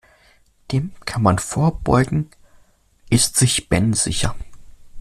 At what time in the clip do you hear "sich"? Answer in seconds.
3.35-3.69